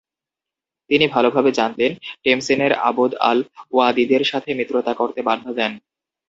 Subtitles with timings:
[0.89, 1.91] তিনি ভালভাবে জানতেন,
[2.23, 5.71] টেমসেনের আবদ আল-ওয়াদিদের সাথে মিত্রতা করতে বাধা দেন।